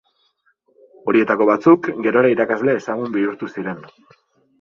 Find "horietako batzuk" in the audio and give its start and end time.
1.11-1.89